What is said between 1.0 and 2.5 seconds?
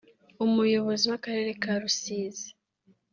w’Akarere ka Rusizi